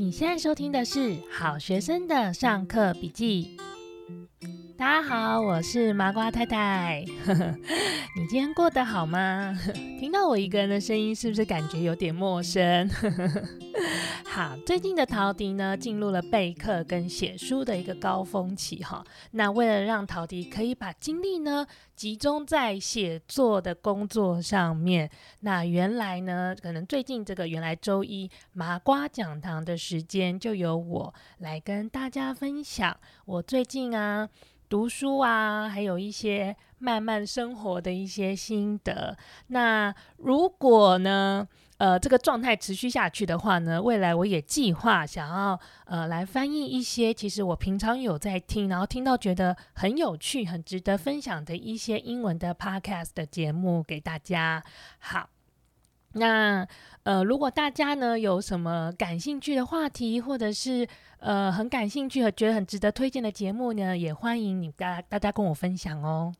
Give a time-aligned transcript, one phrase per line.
[0.00, 3.58] 你现在收听的是好学生的上课笔记。
[4.80, 7.04] 大家好，我是麻瓜太太。
[8.16, 9.54] 你今天过得好吗？
[10.00, 12.88] 听到我一个人的声音，是不是感觉有点陌生？
[14.24, 19.04] 好，最近的陶迪呢，进入了备课跟写书的一个高峰期哈。
[19.32, 25.10] 那为了让陶迪可以把精力呢集中在写作的工作上面，
[25.40, 34.26] 那原来呢，可能最近这个原来周一麻瓜讲堂的时间，就由我来跟大家分享我最近啊。
[34.70, 39.16] 读书啊，还有一些慢慢生活的一些心得。
[39.48, 41.46] 那如果呢，
[41.78, 54.62] 呃，这个状态持续下去的话呢，未来我也计划想要呃来翻译一些其实我平常有在听，然后听到觉得很有趣、很值得分享的一些英文的 podcast 的节目给大家。
[55.00, 55.28] 好。
[56.12, 56.66] 那
[57.02, 60.86] 呃，如果大家呢有什么感兴趣的话题，或者是
[61.18, 66.34] 呃很感兴趣和觉得很值得推荐的节目呢，也欢迎你大大家跟我分享哦。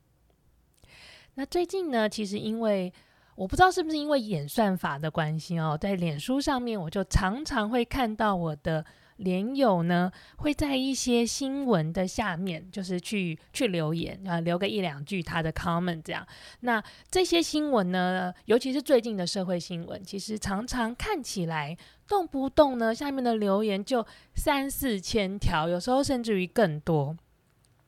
[1.35, 2.93] 那最近呢，其实因为
[3.37, 8.85] 我不知道是不是因为演算法的关系哦，在脸书上面我就常常会看到我的。
[9.21, 16.27] 连友呢会在一些新闻的下面，就是去去留言啊，留个一两句他的 comment 这样。
[16.61, 21.77] 那这些新闻呢，尤其是最近的社会新闻，其实常常看起来
[22.09, 27.17] 动不动呢，下面的留言就三四千条，有时候甚至于更多。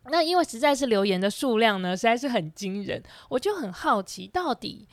[0.06, 4.88] 那因为实在是留言的数量呢，实在是很惊人，我就很好奇到底。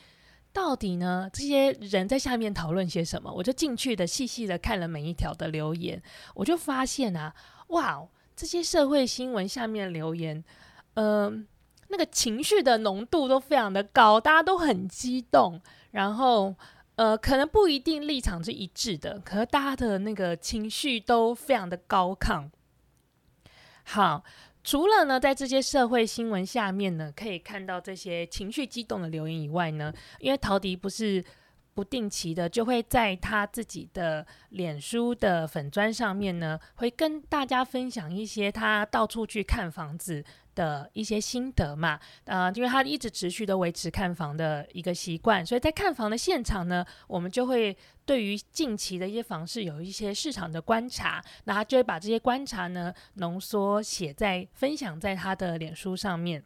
[0.52, 1.30] 到底呢？
[1.32, 3.32] 这些人在下面讨论些什么？
[3.32, 6.02] 我就进去的细细的看了每一条的留言，
[6.34, 7.34] 我就发现啊，
[7.68, 10.42] 哇，这些社会新闻下面留言，
[10.94, 11.46] 嗯、呃，
[11.88, 15.60] 那个情绪的浓度都非常的高，大家都很激动，
[15.92, 16.54] 然后
[16.96, 22.50] 呃，可能不一定立场是一致的，可是大家的那个情绪都非常的高亢。
[23.84, 24.24] 好。
[24.62, 31.24] 除了呢，在这些社会新闻下面呢，可以看到这些情绪激动的留言以外呢，因为陶迪不是
[31.74, 56.44] 不定期的就会在他自己的脸书的粉砖上面呢，会跟大家分享一些他到处去看房子的一些心得嘛，呃，因为他一直持续的维持看房的一个习惯，所以在看房的现场呢，我们就会对于近期的一些房市有一些市场的观察，那他就会把这些观察呢浓缩写在分享在他的脸书上面。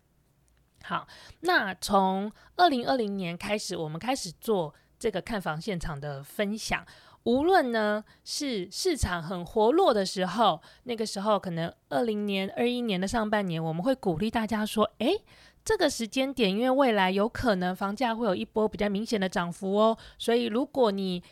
[0.84, 1.08] 好，
[1.40, 4.74] 那从二零二零年开始，我们开始做
[5.04, 6.82] 这个看房现场的分享。
[7.24, 15.22] 无论呢是市场很活络的时候，那个时候可能二零年、二一年的上半年，我们会鼓励大家说：“诶，
[15.62, 21.22] 这个时间点，因为未来有可能房价会有一波比较明显的涨幅哦，所以如果你……”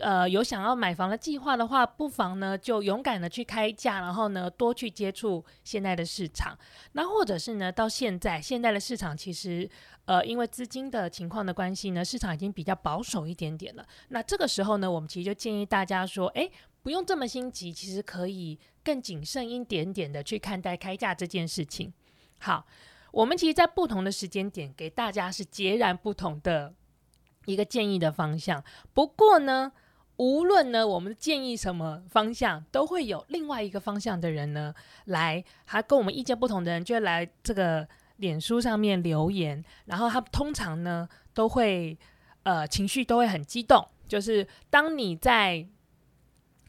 [0.00, 6.56] 呃，有想要买房的计划的话，不妨呢就勇敢的去开价，然后呢多去接触现在的市场。
[6.92, 9.68] 那或者是呢，到现在现在的市场其实，
[10.08, 13.86] 呃，因为资金的情况的关系呢，市场已经比较保守一点点了。
[14.08, 16.50] 那这个时候呢，我们其实就建议大家说，诶，
[16.82, 21.92] 不用这么心急，其实可以更谨慎一点点的去看待开价这件事情。
[22.38, 22.66] 好，
[23.12, 26.72] 我们其实，在不同的时间点给大家是截然不同的
[27.44, 28.64] 一个建议的方向。
[28.94, 29.72] 不过呢。
[30.20, 41.98] 无论呢，我们建议什么方向，都会有另外一个方向的人呢，来，还跟我们意见不同的人，就来这个脸书上面留言，然后他通常呢，都会，
[42.44, 45.66] 呃，情绪都会很激动，就是当你在。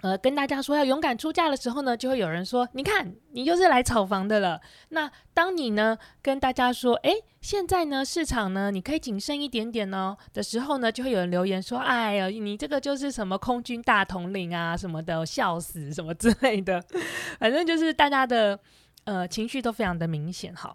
[0.01, 4.61] 呃，跟大家说要勇敢出价的时候呢，就会有人说：“你看，你就是来炒房的了。”
[4.95, 16.81] 那当你呢跟大家说：“诶，现在呢市场呢，你可以谨慎一点点哦”的时候呢，就会有人留言说：“哎呀，你这个就是什么空军大统领啊什么的，笑死什么之类的。
[17.37, 18.57] ”反正就是大家的
[19.03, 20.55] 呃情绪都非常的明显。
[20.55, 20.73] 哈，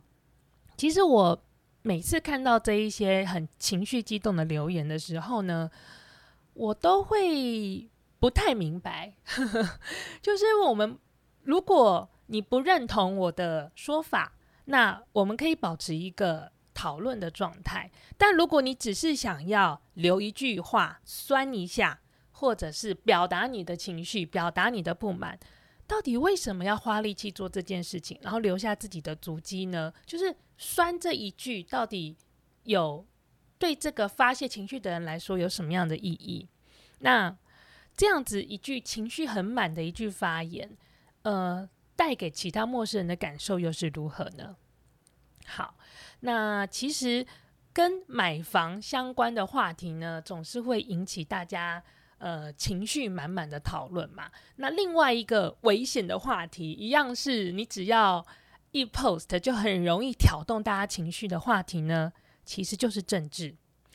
[0.77, 1.43] 其实我
[1.83, 5.71] 每次看到这一些很情绪激动的留言的时候呢，
[6.53, 7.89] 我都会。
[8.21, 9.79] 不太明白，呵呵，
[10.23, 10.99] 就是我们，
[11.43, 14.33] 如果你不认同我的说法，
[14.65, 17.91] 那我们可以保持一个讨论的状态。
[18.17, 22.01] 但如果你只是想要留一句话，酸一下，
[22.31, 25.39] 或者是表达你的情绪，表达你的不满，
[25.87, 29.93] 到底为什么要花力气做这件事情，然后留下自己的足迹呢？
[30.07, 32.17] 就是酸这一句，到底
[32.65, 33.07] 有
[33.59, 36.49] 对这个发泄情绪的人来说有什么样的意义？
[37.01, 37.37] 那？
[37.97, 40.69] 这样子一句情绪很满的一句发言，
[41.23, 44.57] 呃，带给其他陌生人的感受又是如何呢？
[45.47, 45.77] 好，
[46.19, 47.25] 那其实
[47.73, 51.81] 跟买房相关的话题呢，总是会引起大家
[52.19, 54.29] 呃情绪满满的讨论嘛。
[54.57, 58.27] 那另外一个危险的话题，一样是你只要
[58.75, 62.13] 一 post 就很容易挑动大家情绪的话题呢，
[62.45, 63.55] 其实就是政治。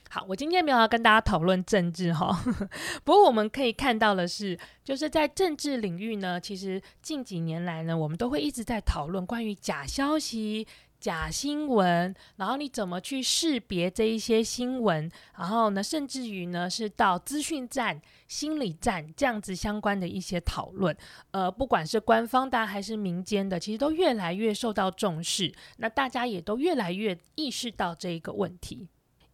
[0.09, 2.41] 好，我今天没有要跟大家讨论政治哈，
[3.03, 10.65] 不过我们可以看到的是，就是在政治领域呢，其实近几年来呢，我们都会一直在讨论关于假消息、
[10.99, 20.95] 假新闻，然后你怎么去识别这一些新闻，然后呢，甚至于呢，是到资讯站、心理站这样子相关的一些讨论，
[21.31, 28.87] 呃，不管是官方的还是民间的，其实都越来越受到重视，那大家也都越来越意识到这一个问题。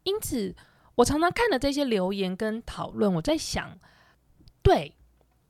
[0.04, 0.56] 因此，
[0.96, 3.80] 我常常看了这些留言跟讨论，我在想，
[4.62, 4.96] 对，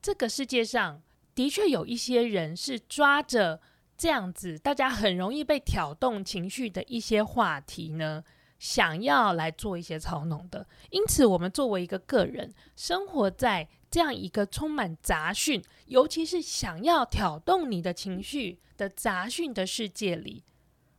[0.02, 1.02] 这个世界上
[1.36, 3.60] 的确有一些人是抓着
[3.98, 8.24] 这样子大家很容易被挑动情绪的一些话题呢，
[8.60, 10.68] 想要来做一些操弄的。
[10.90, 20.44] 因此，我们作为一个个人，生活在这样一个充满杂讯，尤其是想要挑动你的情绪的杂讯的世界里，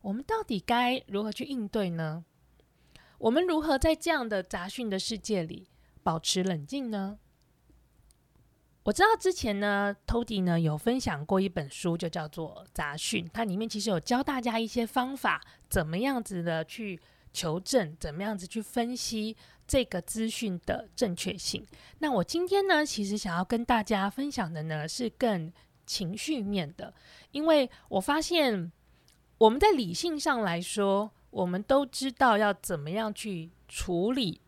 [0.00, 2.24] 我们到底该如何去应对呢？
[3.18, 5.68] 我们如何在这样的杂讯的世界里
[6.02, 7.18] 保持冷静呢？
[8.86, 17.00] 我知道之前呢，Tody 呢有分享过一本书，就叫做《杂讯》，它里面其实有教大家一些方法，怎么样子的去
[17.32, 19.36] 求证，怎么样子去分析
[19.66, 21.66] 这个资讯的正确性。
[21.98, 25.52] 那我今天呢，其实想要跟大家分享的呢，是更
[25.84, 26.94] 情绪面的，
[27.32, 28.70] 因为我发现
[29.38, 31.10] 我们在理性上来说。
[31.30, 34.40] 我们都知道要怎么样去处理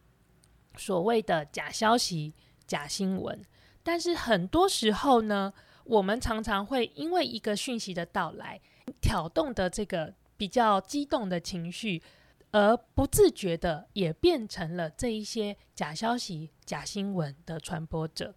[0.79, 2.33] 所谓的假消息、
[2.67, 3.45] 假新闻，
[3.89, 5.51] 但是很多时候呢，
[5.85, 8.61] 我们常常会因为一个讯息的到来，
[9.01, 12.03] 挑动的这个比较激动的情绪，
[12.51, 18.35] 而不自觉的也变成了这一些假消息、假新闻的传播者。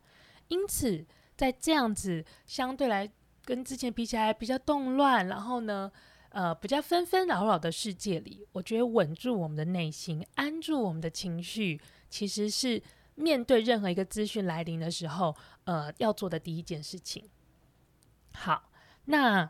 [0.47, 1.05] 因此，
[1.35, 3.11] 在这样子相对来
[3.43, 5.91] 跟之前比起来比较动乱，然后呢，
[6.29, 12.81] 呃，比较纷纷扰扰的世界里，我觉得稳住我们的内心，安住我们的情绪，其实是
[13.15, 15.35] 面对任何一个资讯来临的时候，
[15.65, 17.29] 呃，要做的第一件事情。
[18.33, 18.71] 好，
[19.05, 19.49] 那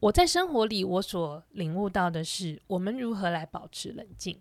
[0.00, 4.40] 我在生活里我所领悟到的是，我们如何来保持冷静。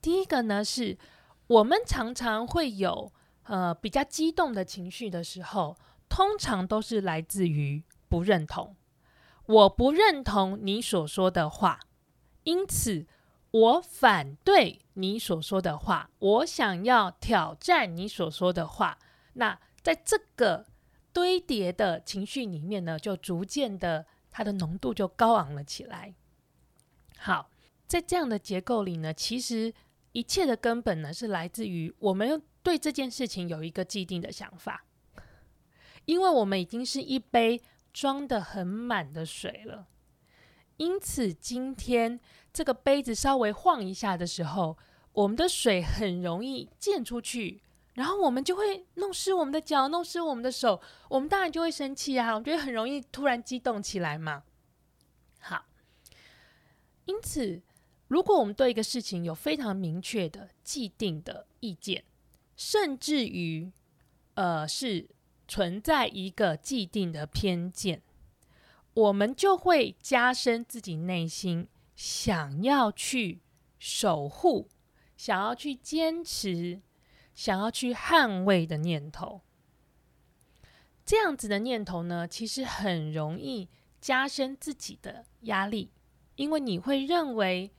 [0.00, 0.98] 第一个呢，是
[1.46, 3.12] 我们常常会有
[3.44, 5.76] 呃比较激动的情绪的时候，
[6.08, 8.74] 通常都是来自于不认同。
[9.46, 11.80] 我不认同你所说的话，
[12.44, 13.06] 因此
[13.52, 16.10] 我反对你所说的话。
[16.18, 18.98] 我想要挑战你所说的话。
[19.34, 20.66] 那在这个
[21.12, 26.14] 堆叠的情绪里面呢，就逐渐的它的浓度就高昂了起来。
[27.16, 27.50] 好，
[27.86, 29.72] 在这样的结构里呢，其实
[30.12, 34.84] 一切的根本呢，是来自于我们对这件事情有一个既定的想法，
[36.04, 37.62] 因为我们已经是一杯。
[37.94, 39.86] 装得很满的水了，
[40.78, 42.18] 因此今天
[42.52, 44.76] 这个杯子稍微晃一下的时候，
[45.12, 47.60] 我们的水很容易溅出去，
[47.94, 52.34] 然后我们就会弄湿我们的脚，弄湿我们的手，我们当然就会生气啊！
[52.34, 54.42] 我觉得很容易突然激动起来嘛。
[55.40, 55.64] 好，
[57.06, 57.62] 因此
[58.08, 62.04] 如果我们对一个事情有非常明确的既定的意见，
[62.56, 63.72] 甚至于
[64.34, 65.08] 呃是。
[65.48, 68.00] 存在一个既定的偏见，
[68.94, 73.42] 我们就会加深自己内心想要去
[73.78, 74.68] 守护、
[75.16, 76.80] 想要去坚持、
[77.34, 79.42] 想要去捍卫的念头。
[81.04, 83.68] 这样子的念头呢，其实很容易
[84.00, 85.90] 加深自己的压力，
[86.36, 87.72] 因为你会认为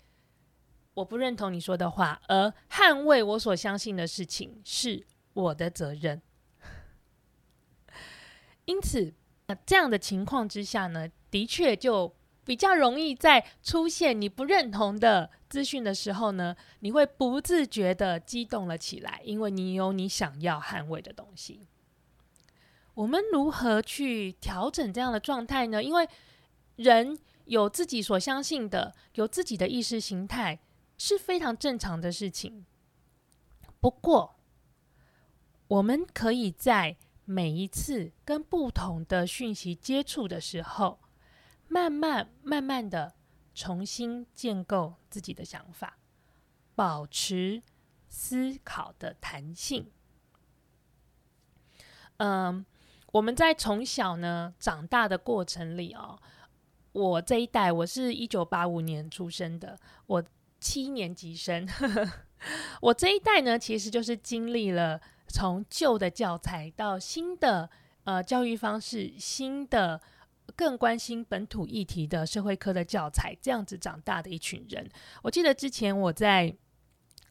[0.93, 6.21] 我不认同你说的话，而捍卫我所相信的事情是我的责任。
[8.65, 9.13] 因此，
[9.47, 12.13] 那这样的情况之下呢，的确就
[12.45, 21.67] 比较容易在出现你不认同的资讯的时候呢，你会不自觉的激动了起来，因为你有你想要捍卫的东西。
[22.95, 25.81] 我们如何去调整这样的状态呢？
[25.81, 26.07] 因为
[26.75, 30.59] 人有自己所相信的，有自己的意识形态，
[30.97, 32.65] 是非常正常的事情。
[33.79, 34.35] 不过，
[35.67, 36.95] 我们可以在
[37.25, 40.99] 每一次跟不同的讯息接触的时候，
[41.73, 43.15] 慢慢慢慢的
[43.55, 45.97] 重新建构自己的想法，
[46.75, 47.63] 保持
[48.07, 49.89] 思考的弹性。
[52.17, 52.63] 嗯，
[53.11, 56.19] 我们在从小呢长大的过程里哦，
[56.91, 60.23] 我这一代我是一九八五年出生的，我
[60.59, 61.67] 七年级生，
[62.81, 65.01] 我这一代呢其实就是经历了。
[65.25, 67.67] 从旧的教材到新的
[68.03, 69.99] 呃教育方式，新的
[70.55, 74.89] 更关心本土议题的社会科的教材，这样子长大的一群人。
[75.21, 76.55] 我记得之前我在。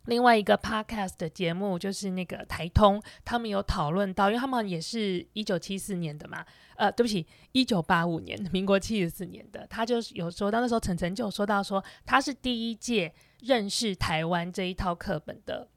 [0.07, 15.69] 另外一个 podcast 的节目就是那个台通，他们有讨论到，因为他们也是一九七四年的嘛，呃，对不起，一九八五年，民国七十四年的，他就有说到那时候晨晨就有说到说他是第一届认识台湾这一套课本的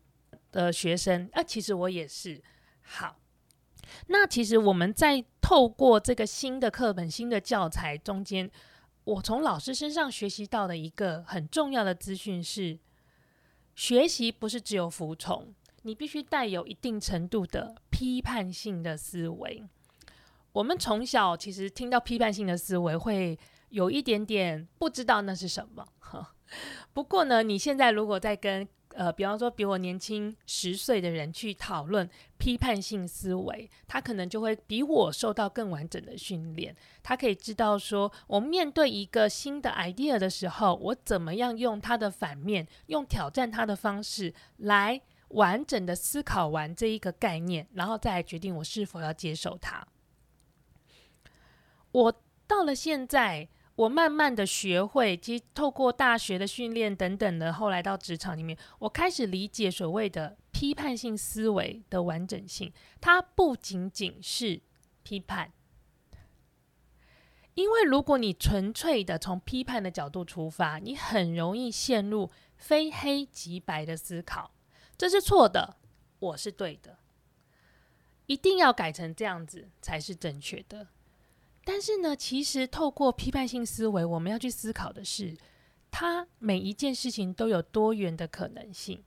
[0.51, 2.41] 的学生，啊，其实我也是。
[2.81, 3.19] 好，
[4.07, 8.49] 那其实我们在透过这个新的课本、新的教材中间，
[9.03, 12.79] 我从老师身上学习到的一个很重要的资讯是。
[13.77, 19.61] 学习不是只有服从，你必须带有一定程度的批判性的思维。
[20.53, 23.37] 我们从小其实听到批判性的思维，会
[23.71, 25.85] 有一点点不知道那是什么。
[26.93, 28.65] 不过呢，你现在如果在跟
[28.97, 36.73] 呃，比方说比我年轻十岁的人去讨论批判性思维，他可能就会比我受到更完整的训练。
[37.03, 49.85] 他可以知道说，我面对一个新的 idea 的时候，我怎么样用它的反面，用挑战它的方式来完整的思考完这一个概念，然后再来决定我是否要接受它。
[51.91, 53.49] 我到了现在。
[53.75, 62.71] 我慢慢的学会，其实透过大学的训练等等的，后来到职场里面，我开始理解所谓的批判性思维的完整性。
[63.01, 64.61] 它不仅仅是
[65.03, 65.51] 批判，
[67.55, 74.51] 因为如果你纯粹的从批判的角度出发，你很容易陷入非黑即白的思考，
[74.97, 75.75] 这是错的，
[76.19, 76.99] 我是对的，
[78.27, 80.87] 一定要改成这样子才是正确的。
[81.65, 85.35] 但是呢，其实透过批判性思维，我们要去思考的是，
[85.89, 89.03] 它每一件事情都有多元的可能性。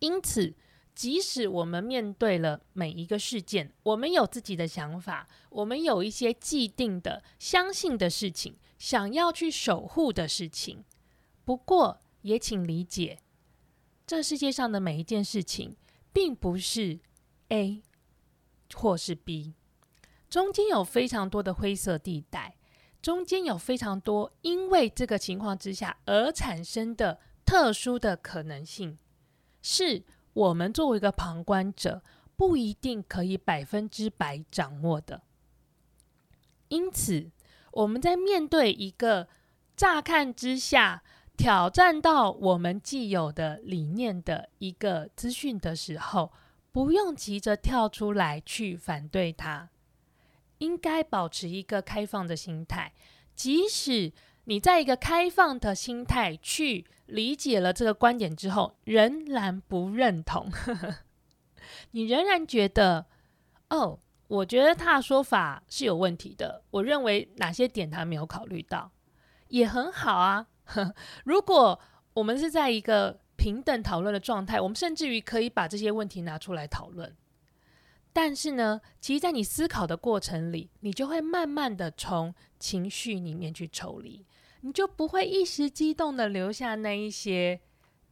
[0.00, 0.54] 因此，
[0.94, 10.82] 即使我们面对了每一个事件，我们有自己的想法，我们有一些既定的相信的事情，想要去守护的事情。
[11.44, 13.18] 不过，也请理解，
[14.06, 15.76] 这世界上的每一件事情，
[16.10, 17.00] 并不是
[17.48, 17.82] A
[18.74, 19.52] 或是 B。
[20.34, 22.56] 中间有非常多的灰色地带，
[23.00, 28.98] 中间有非常多因为这个情况之下而产生的特殊的可能性，
[29.62, 32.02] 是我们作为一个旁观者
[32.34, 35.22] 不一定可以百分之百掌握的。
[36.66, 37.30] 因此，
[37.70, 39.28] 我们在面对一个
[39.76, 41.04] 乍看之下
[41.36, 46.32] 挑战到我们既有的理念的一个资讯的时候，
[46.72, 49.70] 不用急着跳出来去反对它。
[50.58, 52.92] 应该保持一个开放的心态，
[53.34, 54.12] 即使
[54.44, 60.50] 你在一个开放的心态去理解了这个观点之后，仍然不认同，
[61.92, 63.06] 你仍然觉得，
[63.70, 68.90] 哦，我觉得他的说法是有问题的，我认为哪些点他没有考虑到，
[69.48, 70.46] 也很好啊。
[71.24, 71.78] 如果
[72.14, 77.14] 我们是在一个平等讨论的状态，我们甚至于可以把这些问题拿出来讨论。
[78.14, 84.24] 但是呢，其实，在你思考的过程里，你就会慢慢的从情绪里面去抽离，
[84.60, 87.60] 你就不会一时激动的留下那一些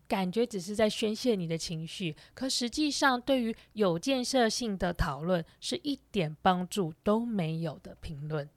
[0.08, 8.50] 感觉，只是在宣泄你的情绪，可实际上对于有建设性的讨论是一点帮助都没有的评论。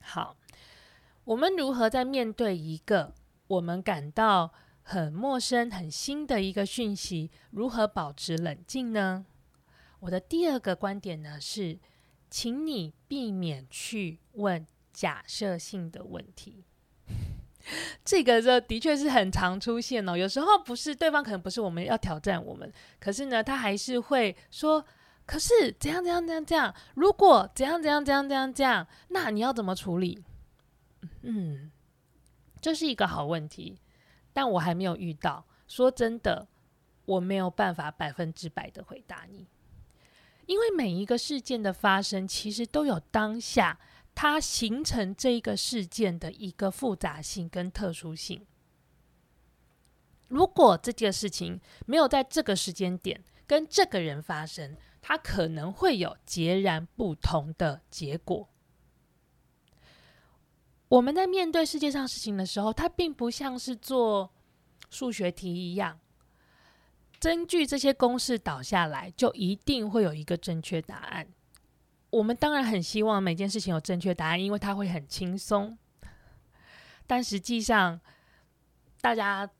[0.00, 0.36] 好，
[1.24, 3.14] 我们如何在面对一个
[3.46, 9.24] 我们感到很陌生、很新的一个讯息，如何保持冷静呢？
[10.00, 11.78] 我的第二个观点呢是，
[12.30, 16.64] 请你避免去问假设性的问题。
[18.04, 20.16] 这个就的确是很常出现哦。
[20.16, 24.82] 有时候不是对方可能不是我们要挑战我们，可是呢，他还是会说
[25.26, 26.74] ：“可是怎样怎样怎样这样？
[26.94, 30.24] 如果怎样怎样怎样怎样这样，那你要怎么处理？”
[31.22, 31.70] 嗯，
[32.60, 33.78] 这是一个好问题，
[34.32, 35.44] 但我还没有遇到。
[35.66, 36.48] 说真的，
[37.04, 39.46] 我没有办法百分之百的回答你。
[40.48, 43.78] 因为每一个事件的发生，其实都有当下
[44.14, 48.46] 它形成这一个事件的一个复杂性跟特殊性。
[50.28, 58.48] 如果这件事情没有在这个时间点跟这个人发生，它可能会有截然不同的结果。
[60.88, 64.32] 我们在面对世界上事情的时候，它并不像是做
[64.88, 66.00] 数学题一样。
[67.20, 71.26] 根据这些公式导下来，就一定会有一个正确答案。
[72.10, 75.76] 我们当然很希望每件事情有正确答案，因为它会很轻松。
[77.06, 78.00] 但实际上，
[79.00, 79.50] 大家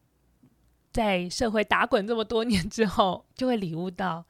[0.92, 4.24] 在社会打滚这么多年之后，就会领悟到，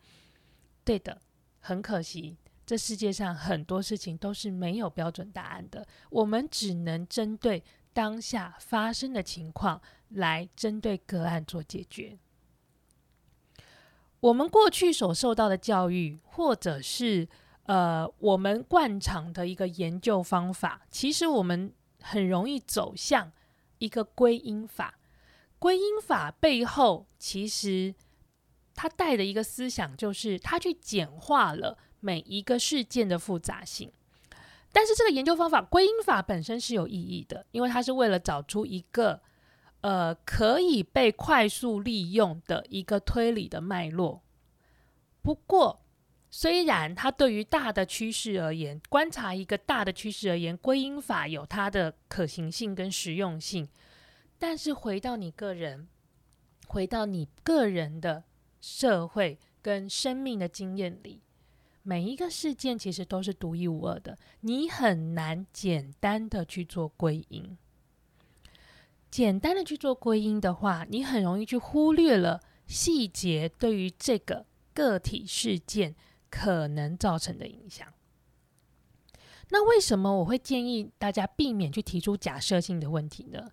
[0.84, 1.20] 对的，
[1.60, 12.18] 很可惜，这世界上很多事情都是没有标准答案的，我们只能针对当下发生的情况来针对个案做解决。
[14.20, 17.28] 我们过去所受到的教育，或者是
[17.66, 21.72] 呃我们惯常的一个研究方法，其实我们
[22.02, 23.30] 很容易走向
[23.78, 24.98] 一个归因法。
[25.60, 27.94] 归因法背后，其实
[28.74, 33.92] 它带的一个思想，就是它去简化了每一个事件的复杂性。
[34.72, 39.20] 但是这个研究方法归因法本身是有意义的，因为它是为了找出一个。
[39.80, 44.22] 呃，可以被快速利用的一个推理的脉络。
[45.22, 45.80] 不过，
[46.30, 53.68] 虽然它对于大的趋势而言，观察一个大的趋势而言，归因法有它的可行性跟实用性，
[54.38, 55.88] 但是回到你个人，
[56.66, 58.24] 回到你个人的
[58.60, 61.22] 社会跟生命的经验里，
[61.82, 67.56] 每一个事件其实都是独一无二的，你很难简单的去做归因。
[69.10, 75.94] 简单的去做归因的话，你很容易去忽略了细节对于这个个体事件
[76.30, 77.86] 可能造成的影响。
[79.50, 83.48] 那为什么我会建议大家避免去提出假设性的问题呢？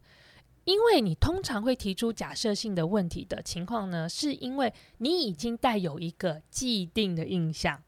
[0.66, 7.82] 因为你通常会提出假设性的问题的情况呢，是因为你已经带有一个既定的印象、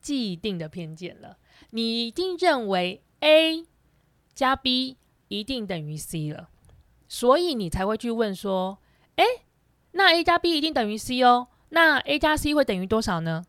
[0.00, 1.38] 既定的偏见了。
[1.70, 3.64] 你一定认为 A
[4.34, 4.98] 加 B
[5.28, 6.50] 一定等于 C 了。
[7.08, 8.78] 所以你才会去问说，
[9.16, 9.24] 诶，
[9.92, 13.44] 那 A 加 B 一定等于 C 哦，那 A 加 C 会等于多少呢？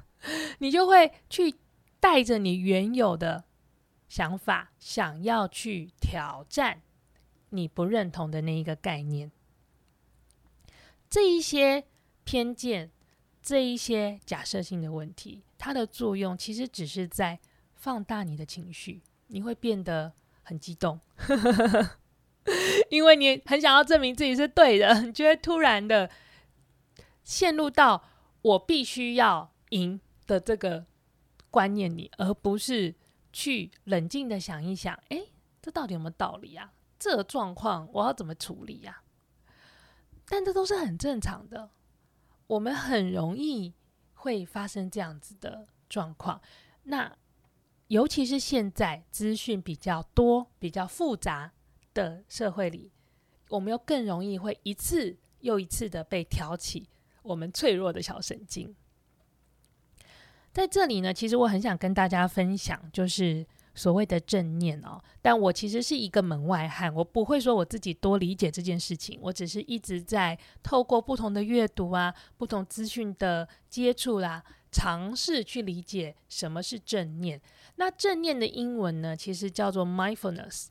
[0.58, 1.54] 你就会去
[2.00, 3.44] 带着你原有的
[4.08, 6.80] 想法，想要去挑战
[7.50, 9.30] 你不认同的那一个概念。
[11.10, 11.84] 这一些
[12.24, 12.90] 偏见，
[13.42, 17.38] 这一些假设性的问题，它的作用其实只是在
[17.74, 20.98] 放大你的情绪，你会变得很激动。
[22.90, 26.10] 因为你很想要证明自己是对的，你就会突然的
[27.22, 28.04] 陷入到
[28.42, 30.84] 我必须要赢的这个
[31.50, 32.94] 观念里，而不是
[33.32, 35.22] 去冷静的想一想，哎，
[35.62, 36.72] 这到底有没有道理啊？
[36.98, 39.02] 这状况我要怎么处理呀？
[40.26, 41.70] 但这都是很正常的，
[42.46, 43.72] 我们很容易
[44.12, 46.40] 会发生这样子的状况。
[46.82, 47.16] 那
[47.88, 51.52] 尤其是现在资讯比较多、比较复杂。
[51.94, 52.90] 的社会里，
[53.48, 56.88] 我们又更容易会一次又一次的被挑起
[57.22, 58.74] 我们脆弱的小神经。
[60.52, 65.02] 在这里呢，其实我很想跟大家分享，就是所谓的正念哦。
[65.20, 77.40] 但我其实是一个门外汉，我不会说我自己多理解这件事情，我只是一直在透过不同的阅读啊、不同资讯的接触啦、尝试去理解什么是正念。
[77.74, 80.68] 那正念的英文呢，其实叫做 mindfulness。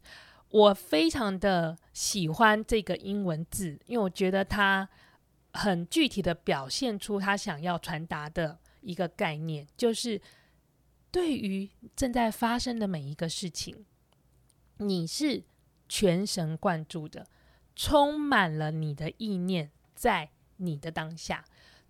[0.54, 4.88] 我非常的喜欢这个英文字，因为我觉得它
[5.52, 10.22] 很具体的表现出他想要传达的一个概念，就是
[11.10, 13.84] 对于正在发生的每一个事情，
[14.78, 15.44] 你是
[15.90, 17.26] 全神贯注的，
[17.76, 21.44] 充满了你的意念在你的当下。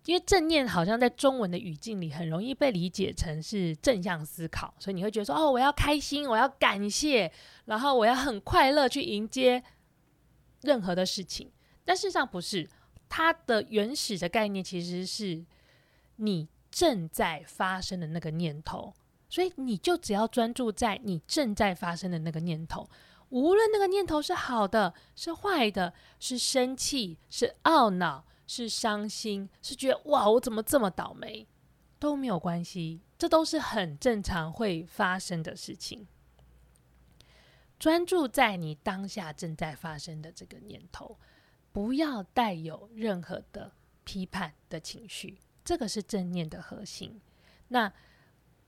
[0.04, 7.32] 因为正念好像在中文的语境里很容易被理解成是正向思考，所以你会觉得说：“哦，我要开心，我要感谢，
[7.64, 9.62] 然后我要很快乐去迎接
[10.60, 11.50] 任何的事情。”
[11.86, 12.68] 但事实上不是，
[13.08, 15.42] 它的原始的概念其实是
[16.16, 18.92] 你正在发生的那个念头，
[19.30, 22.86] 所以你就只要专注在你正在发生的那个念头，
[23.30, 28.26] 无论那个念头是好的、是坏的、是生气、是懊恼。
[28.46, 31.46] 是伤心，是觉得哇，我怎么这么倒霉，
[31.98, 36.06] 都没有关系，这都是很正常会发生的事情。
[37.78, 41.18] 专注在你当下正在发生的这个念头，
[41.72, 43.72] 不要带有任何的
[44.04, 47.20] 批判的情绪，这个是正念的核心。
[47.68, 47.92] 那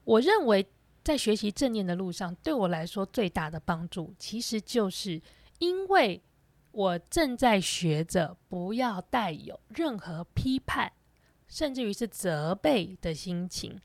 [0.05, 0.67] 我认为，
[1.05, 5.21] 在学习正念的路上，对我来说最大的帮助，其实就是
[5.59, 6.23] 因为。
[6.77, 10.93] 我正在学着不要带有任何批判，
[11.49, 13.81] 甚至于是责备的心情。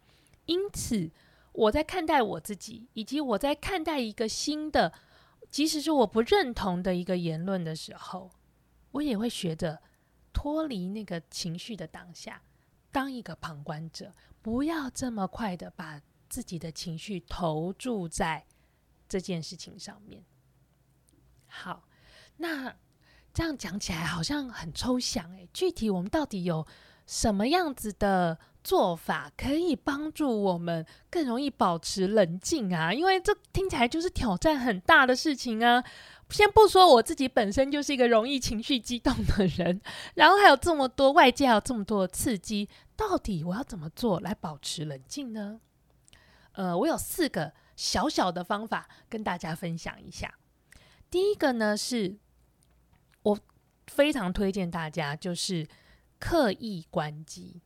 [0.46, 1.10] 因此，
[1.54, 4.92] 我在看待我自己，以及我在看待一个新的，
[5.50, 8.30] 即使是我不认同的一个言论的时候，
[8.92, 9.82] 我也会学着
[10.34, 12.42] 脱离那个情绪的当下，
[12.92, 18.46] 当一个旁观者，不要这么快的把自己的情绪投注在
[19.08, 20.26] 这件事情上面。
[21.48, 21.88] 好。
[22.38, 22.76] 那
[23.34, 26.66] 这样讲起来好像很抽象诶，具体我们到底有
[27.06, 32.94] 什么样子的做法可以帮助我们更容易保持冷静啊？
[32.94, 35.84] 因为这听起来就是挑战很大的事情啊。
[36.30, 39.82] 先不说我自己本身就是一个容易情绪激动的人，
[40.16, 45.60] 然后还有这么多外界还有这么多的刺激，到底我要怎么做来保持冷静呢？
[46.54, 50.34] 呃，我有四个小小的方法跟大家分享一下。
[51.12, 52.18] 第一个呢，是
[53.22, 53.40] 我
[53.86, 55.68] 非常推荐大家，就是
[56.18, 57.62] 刻意关机。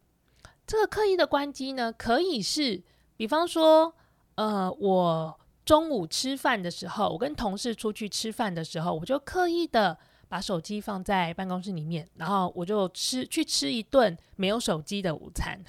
[0.68, 2.84] 这个刻意的关机呢，可以是，
[3.16, 3.96] 比方说，
[4.36, 5.40] 呃，我。
[5.66, 15.60] 中午吃饭的时候，我跟同事出去吃饭的时候，我就刻意的把手机放在办公室里面，然后我就吃去吃一顿没有手机的午餐。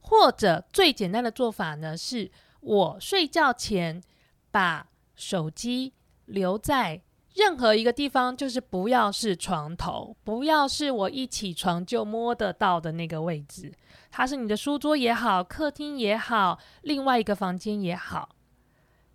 [0.00, 2.28] 或者最简单的做法呢，是
[2.58, 4.02] 我睡觉前
[4.50, 5.92] 把手机
[6.24, 7.00] 留在
[7.38, 13.72] 任何一个地方，就是不要是床头，不要是我一起床就摸得到的那个位置。
[14.10, 18.30] 它是你的书桌也好，客厅也好，另外一个房间也好。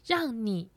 [0.06, 0.70] 让你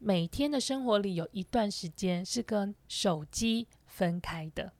[0.00, 4.72] 每天的生活里有一段时间是跟手机分开的。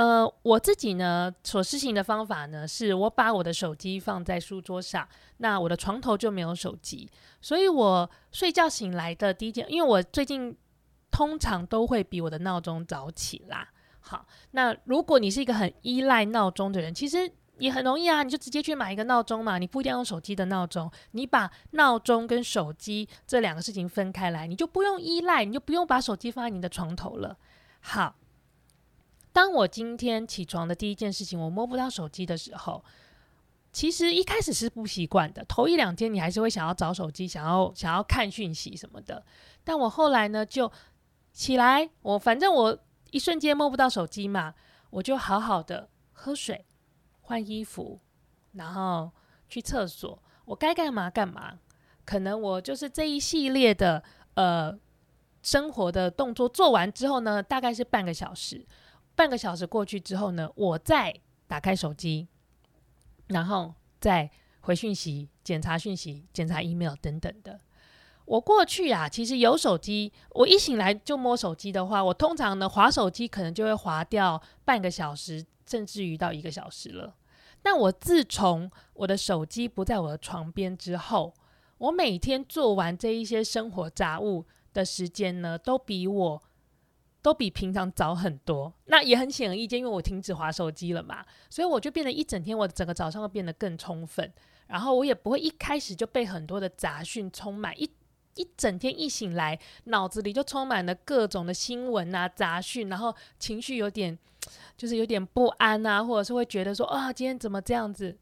[0.00, 7.10] 呃，我自己呢所实行的方法呢，是我把我的手机放在书桌上，那我的床头就没有手机，
[7.42, 10.56] 所以我睡觉醒来的第一件，因为我最近
[11.10, 13.68] 通常都会比我的闹钟早起啦。
[14.00, 17.30] 好，那如果你是一个很依赖闹钟的人，其实。
[17.60, 27.36] 也很容易啊，你就直接去买一个闹钟嘛，你不一定要用手机的闹钟，你把闹钟跟手机这两个事情分开来，你就不用依赖，你就不用把手机放在你的床头了。
[27.82, 28.14] 好，
[29.32, 32.84] 当我今天起床的第一件事情，我摸不到手机的时候，
[33.72, 39.24] 其实一开始是不习惯的，头一两天你还是会想要找手机，想要想要看讯息什么的。
[39.62, 40.70] 但我后来呢，就
[41.32, 42.78] 起来，我反正我
[43.10, 44.54] 一瞬间摸不到手机嘛，
[44.90, 46.66] 我就好好的喝水。
[47.22, 48.00] 换衣服，
[48.54, 49.08] 然后
[49.48, 51.56] 去厕所，我该干嘛干嘛。
[52.04, 54.02] 可能我就是这一系列的
[54.34, 54.76] 呃
[55.40, 58.66] 生活的动作做完之后呢，大概是半个小时。
[59.20, 61.14] 半个小时过去之后呢，我再
[61.46, 62.26] 打开手机，
[63.26, 64.30] 然后再
[64.60, 67.60] 回讯息、检查讯息、检查 email 等等的。
[68.24, 77.14] 我过去啊，其实有手机，我一醒来就摸手机的话，我通常呢划手机可能就会划掉半个小时，甚至于到一个小时了。
[77.60, 81.34] 但我自从我的手机不在我的床边之后，
[81.76, 86.42] 我每天做完这一些生活杂物的时间呢，都比我
[87.22, 88.72] 都比平常早很多。
[88.86, 94.32] 那也很显而易见，因为我停止滑手机了嘛，所以我就变得一整天，我整个早上会变得更充分。
[94.66, 97.90] 然后我也不会一开始就被很多的杂讯充满，一
[98.34, 104.18] 一整天一醒来，脑子里就充满了各种的新闻啊、杂讯，然后情绪有点。
[104.74, 108.16] 就是有点不安啊，或者是会觉得说啊，今天怎么这样子，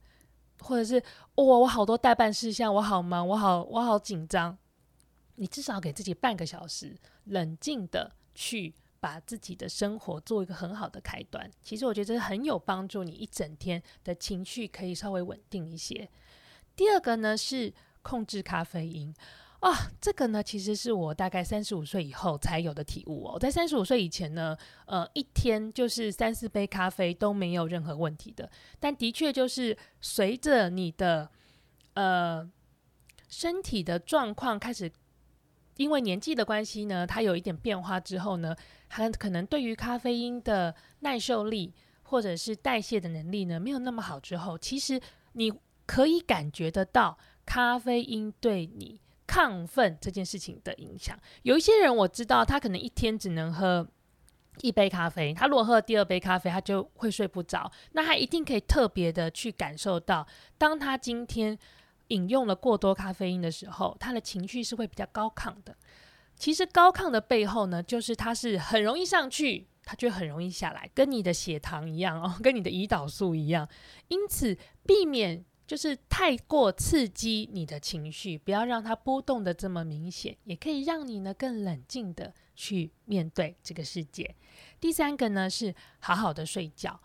[0.60, 1.00] 或者是
[1.36, 4.58] 哦，我好多待办事项，我好忙，我好我好紧张。
[5.36, 11.50] 你至少给自己半个小时，冷静的去把自己的生活做一个很好的开端。
[11.62, 16.08] 其实我觉得这很有帮助，你一整天的情绪可以稍微稳定一些。
[16.76, 19.14] 第二个呢是控制咖啡因。
[19.60, 23.36] 啊、哦，这个呢，其实是我大概三十五岁以后才有的体悟哦。
[23.36, 24.56] 在三十五岁以前呢，
[24.86, 28.48] 呃，一天就是三四杯咖啡都没有任何问题的。
[28.78, 31.28] 但的确就是随着你的
[31.94, 32.48] 呃
[33.28, 34.88] 身体的状况开始，
[35.76, 38.54] 因为年纪的关系呢，它有一点变化之后呢，
[38.90, 41.72] 很可能对于咖啡因的耐受力
[42.02, 45.00] 或者是代谢的能力呢，没有那么好之后，其实
[45.32, 45.52] 你
[45.86, 49.00] 可以感觉得到咖啡因对你。
[49.30, 53.86] 亢奋这件事情的影响，有一些人我知道，他可能一天只能喝
[54.62, 55.34] 一杯咖啡。
[55.34, 57.70] 他如果喝第二杯咖啡，他就会睡不着。
[57.92, 61.56] 那他一定可以特别的去感受到，当他今天
[62.06, 65.76] 饮用了过多咖啡因的时候，他的情绪是会比较高亢的。
[66.38, 73.68] 其实高亢的背后呢，就是它是很容易上去，它就很容易下来，跟你的血糖一样哦，跟你的胰岛素一样。
[74.08, 75.44] 因此，避免。
[75.68, 84.34] 就是太过刺激你的情绪，不要让它波动得这么明显，也可以让你呢更冷静的去面对这个世界。
[84.80, 86.98] 第三个呢是好好的睡觉。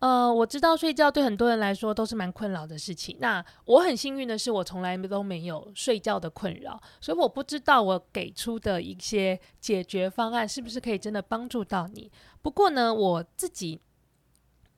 [0.00, 3.16] 呃，我知道睡觉对很多人来说都是蛮困扰的事情。
[3.20, 12.10] 那我很幸运的是，我从来都没有睡觉的困扰，所以我不知道我给出的一些解决方案是不是可以真的帮助到你。
[12.42, 13.80] 不过呢，我自己。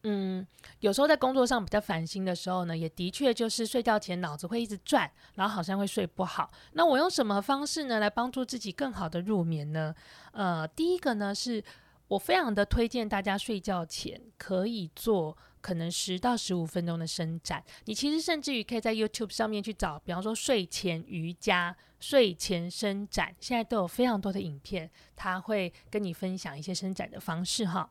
[0.05, 0.45] 嗯，
[0.81, 6.51] 有时候在工作上比较烦心的时候呢，也的确就是睡觉前脑子会一直转，然后好像会睡不好。
[6.73, 9.95] 那我用什么方式呢来帮助自己更好的入眠呢？
[10.33, 11.63] 呃，第一个呢是
[12.09, 17.65] 我非常的推荐大家睡觉前可以做可能十到十五分钟的伸展。
[17.87, 27.91] 你其实甚至于可以在 YouTube 上面去找，比方说睡前瑜伽、睡前伸展，现在都有非常多的影片，他会跟你分享一些伸展的方式哈。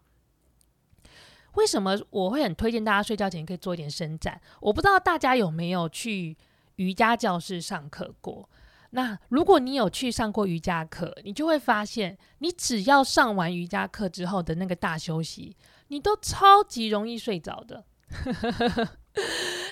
[1.56, 4.39] 为什么我会很推荐大家睡觉前可以做一点伸展？
[4.60, 6.38] 我不知道大家有没有去
[6.76, 8.47] 瑜伽教室上课过。
[8.91, 15.56] 那如果你有去上过瑜伽课，你就会发现，你只要上完瑜伽课之后的那个大休息，
[15.88, 17.84] 你都超级容易睡着的。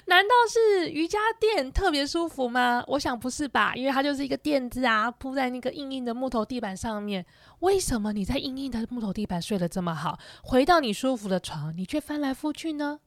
[0.05, 2.83] 难道是瑜伽垫特别舒服吗？
[2.87, 7.25] 我想不是吧，因为它就是一个垫子啊，铺在那个硬硬的木头地板上面。
[7.59, 12.99] 为什么你在硬硬的木头地板睡得这么好，回到你舒服的床，你却翻来覆去呢？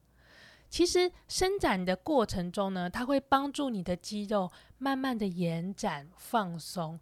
[0.73, 6.99] 其实伸展的过程中呢，它会帮助你的肌肉慢慢的延展放松。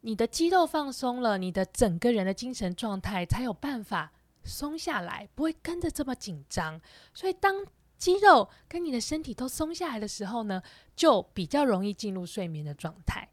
[0.00, 4.10] 你的肌肉放松了，你的整个人的精神状态才有办法
[4.42, 6.80] 松下来，不会跟着这么紧张。
[7.14, 7.64] 所以当
[7.96, 10.60] 肌肉跟你的身体都松下来的时候呢，
[10.96, 13.28] 就比较容易进入睡眠的状态。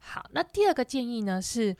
[0.00, 1.74] 好，那第二个建议呢，是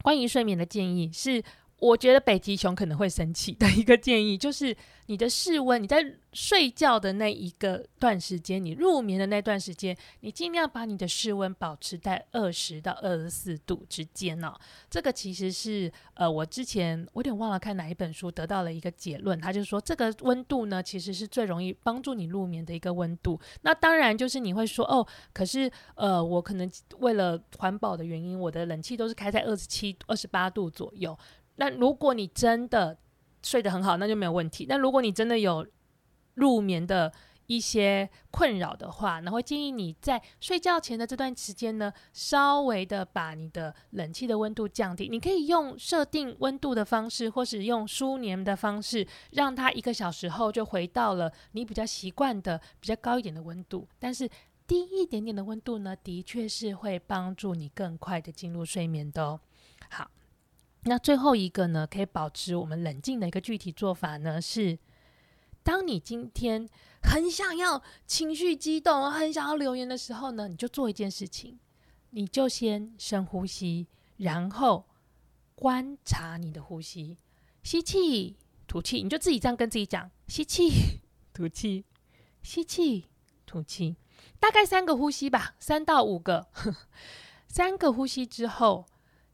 [0.00, 1.44] 关于睡眠的建议是。
[1.80, 14.54] 我觉得北极熊可能会生气的一个建议，就是你的室温，你在睡觉的那一个段时间，你入眠的那段时间，你尽量把你的室温保持在二十到二十四度之间哦。
[14.88, 23.40] 这个其实是呃，我之前我有点忘了看哪一本书得到了一个结论，他就说这个温度呢，其实是最容易帮助你入眠的一个温度。
[23.62, 31.18] 那当然就是你会说哦，可是呃，我可能为了环保的原因，我的冷气都是开在二十七、二十八度左右。
[31.60, 32.96] 那如果你真的
[33.42, 34.64] 睡得很好，那就没有问题。
[34.66, 35.66] 那如果你真的有
[36.36, 37.12] 入眠的
[37.48, 45.06] 一些困扰的话，那会建议你在睡觉前的这段时间呢，稍微的把你的冷气的温度降低。
[45.10, 53.86] 你可以用设定温度的方式，或是用舒眠的方式，让它一个小时后就回到了你比较习惯的比较高一点的温度。
[53.98, 54.26] 但是
[54.66, 59.40] 低一点点的温度呢，的确是会帮助你更快的进入睡眠的哦。
[59.90, 60.10] 好。
[60.90, 64.76] 那最后一个呢，可以保持我们冷静的一个具体做法呢，是
[65.62, 66.68] 当你今天
[67.00, 71.60] 很想要情绪激动、很想要留言的时候呢，你就做一件事情，
[72.10, 74.88] 你就先深呼吸，然后
[75.54, 77.16] 观察你的呼吸，
[77.62, 81.84] 吸气、吐气，你就自己这样跟自己讲：吸气、吐气，
[82.42, 83.06] 吸气、
[83.46, 83.94] 吐气，
[84.40, 86.48] 大概三个呼吸吧，三到五个，
[87.46, 88.86] 三个呼吸之后，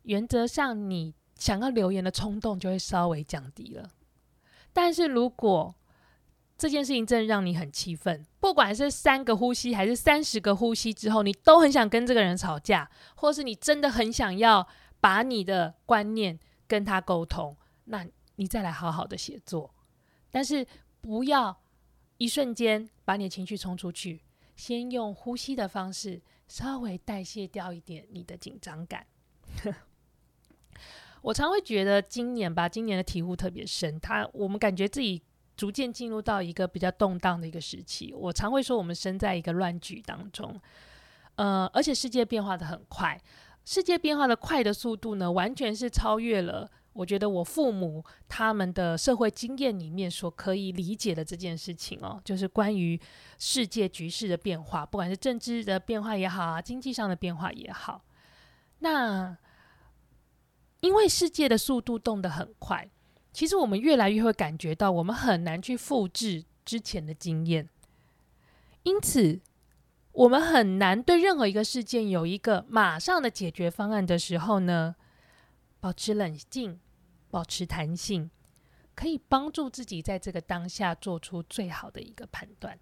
[0.02, 1.14] 原则上你。
[1.36, 3.90] 想要留言的冲动就会稍微降低了，
[4.72, 5.74] 但是如果
[6.58, 14.66] 这件事情真的让你很气愤，不管是三个呼吸还是三十个呼吸之后，你都很想跟这个人吵架，或是你真的很想要
[14.98, 19.74] 把你的观念跟他沟通，那你再来好好的写作，
[20.30, 20.66] 但是
[21.02, 21.60] 不要
[22.16, 24.22] 一瞬间把你的情绪冲出去，
[24.56, 29.06] 先用呼吸的方式稍微代谢掉一点你的紧张感。
[31.26, 33.98] 我常会觉得今年吧，今年的体悟特别深。
[33.98, 35.20] 他，我们感觉自己
[35.56, 38.14] 逐渐进入到一个比较动荡的一个时期。
[38.14, 40.54] 我常会说，我们身在一个乱局当中，
[41.34, 43.20] 呃，而且世界变化得很快。
[43.64, 52.96] 世界变化的快的速度呢，完全是超越了我觉得我父母他们的社会经验里面所可以理解的这件事情哦，就是关于
[53.36, 58.04] 世界局势的变化，不管是政治的变化也好啊，经济上的变化也好，
[58.78, 59.36] 那。
[60.86, 62.88] 因为世界的速度动得很快，
[63.32, 67.68] 其实我们越来越会感觉到，我们很难去复制之前的经验，
[68.84, 69.40] 因此
[70.12, 74.94] 我们很难对任何一个事件有一个马上的解决方案的时候呢，
[75.80, 76.78] 保持冷静，
[77.30, 78.30] 保持弹性，
[78.94, 82.78] 可以帮助自己在这个当下做出最好的一个判断。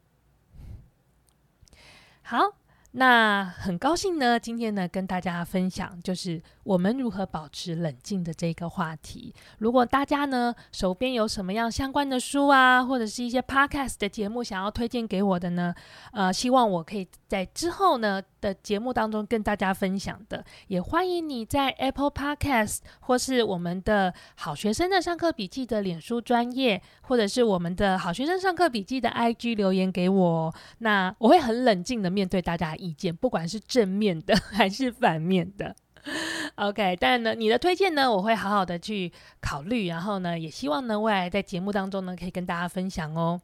[2.21, 2.59] 好。
[2.97, 9.35] 那很高兴呢，今天呢跟大家分享就是我们如何保持冷静的这个话题。
[9.59, 15.75] 如果大家呢手边有什么样相关的书啊，或者是一些 podcast 的节目想要推荐给我的呢，
[16.13, 20.45] 呃，希望我可以在之后呢的节目当中跟大家分享的。
[20.69, 30.55] 也欢迎你在 Apple Podcast 或是我们的好学生的上课笔记的脸书专页，或者是我们的好学生上课笔记的 IG 留言给我。
[30.79, 32.85] 那我会很冷静的面对大家的。
[32.85, 35.75] 意见，不管是正面的还是反面的，
[36.57, 36.95] OK。
[37.01, 43.41] 但呢，你的推荐呢，我会好好的去考虑，然后呢，也希望呢，未来在节目当中呢，可以跟大家分享哦。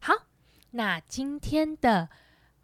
[0.00, 0.14] 好，
[0.70, 2.08] 那今天的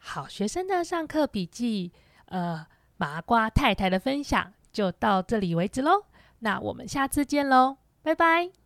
[0.07, 1.91] 好学生的上课笔记，
[2.27, 2.67] 呃，
[2.99, 6.05] 麻瓜太太的分享就到这里为止喽。
[6.41, 8.64] 那我们下次见喽，拜拜。